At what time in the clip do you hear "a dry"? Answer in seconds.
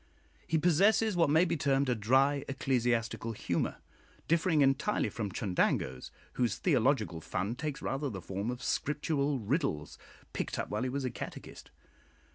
1.87-2.43